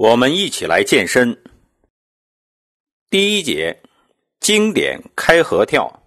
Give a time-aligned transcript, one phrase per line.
[0.00, 1.36] 我们一起来健身，
[3.10, 3.82] 第一节
[4.40, 6.02] 经典开合跳。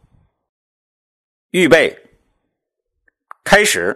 [1.52, 1.96] 预备，
[3.44, 3.96] 开始。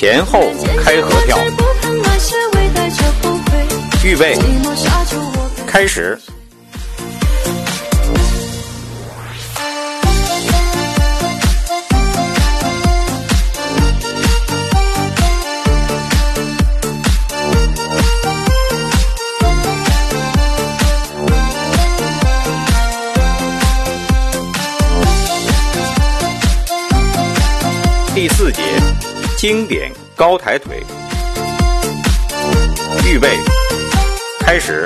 [0.00, 0.38] 前后
[0.84, 1.36] 开合跳，
[4.04, 4.38] 预备，
[5.66, 6.16] 开始。
[29.38, 30.82] 经典高抬腿，
[33.08, 33.28] 预备，
[34.40, 34.84] 开始。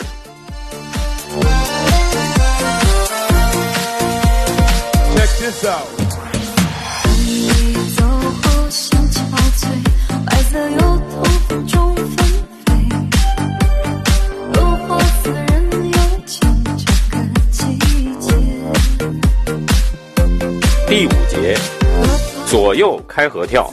[20.87, 21.57] 第五节，
[22.51, 23.73] 左右开合跳。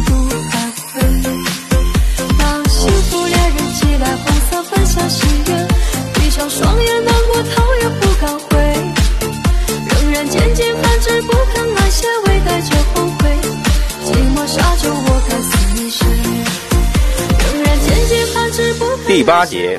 [19.13, 19.77] 第八节，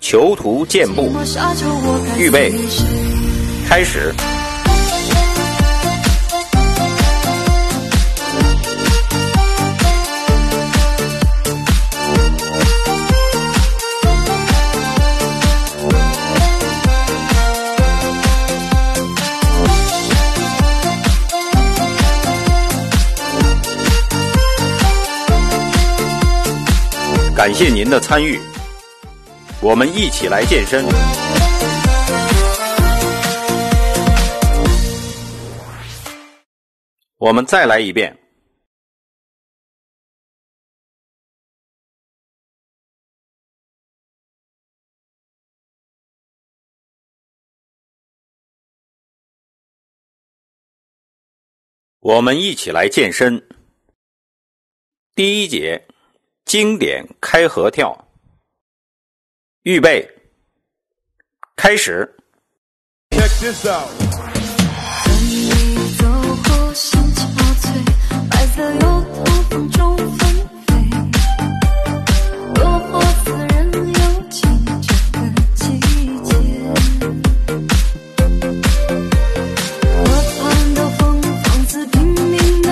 [0.00, 1.10] 囚徒健步。
[2.18, 2.52] 预备，
[3.68, 4.14] 开始。
[27.38, 28.36] 感谢您的参与，
[29.62, 30.84] 我们一起来健身。
[37.16, 38.12] 我们再来一遍，
[52.00, 53.40] 我们一起来健身。
[55.14, 55.86] 第一节。
[56.48, 57.94] 经典开合跳，
[59.64, 60.08] 预备，
[61.56, 62.10] 开始。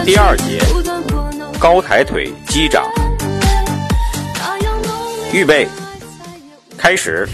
[0.06, 0.62] 第二节，
[1.60, 2.90] 高抬腿，击掌。
[5.36, 5.68] 预备，
[6.78, 7.28] 开始。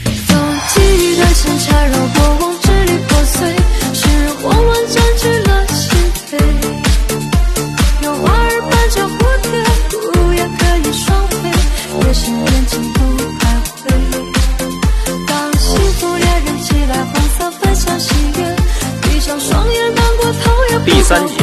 [20.84, 21.34] 第三节，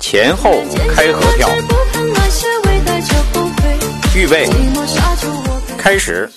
[0.00, 0.50] 前后
[0.96, 1.50] 开合跳。
[4.16, 4.46] 预备。
[5.82, 6.28] 开始。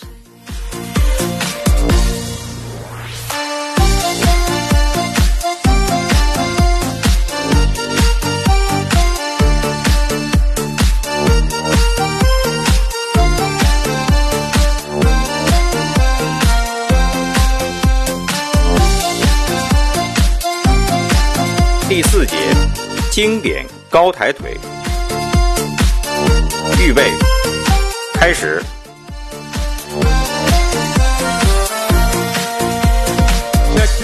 [21.88, 22.36] 第四节，
[23.12, 24.58] 经典高抬腿。
[26.84, 27.04] 预备，
[28.16, 28.60] 开始。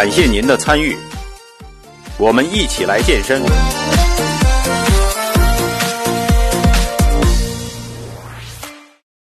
[0.00, 0.96] 感谢您的参与，
[2.18, 3.87] 我们一起来健身。